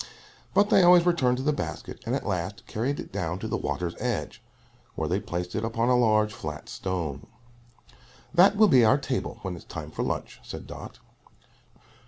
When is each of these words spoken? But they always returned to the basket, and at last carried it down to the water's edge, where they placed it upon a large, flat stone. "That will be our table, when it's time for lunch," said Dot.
But 0.55 0.71
they 0.71 0.81
always 0.81 1.05
returned 1.05 1.37
to 1.37 1.43
the 1.43 1.53
basket, 1.53 2.01
and 2.07 2.15
at 2.15 2.25
last 2.25 2.65
carried 2.65 2.99
it 2.99 3.11
down 3.11 3.37
to 3.37 3.47
the 3.47 3.55
water's 3.55 3.93
edge, 3.99 4.41
where 4.95 5.07
they 5.07 5.19
placed 5.19 5.53
it 5.53 5.63
upon 5.63 5.89
a 5.89 5.95
large, 5.95 6.33
flat 6.33 6.69
stone. 6.69 7.27
"That 8.33 8.55
will 8.57 8.67
be 8.67 8.83
our 8.83 8.97
table, 8.97 9.37
when 9.43 9.55
it's 9.55 9.63
time 9.63 9.91
for 9.91 10.01
lunch," 10.01 10.39
said 10.41 10.65
Dot. 10.65 10.97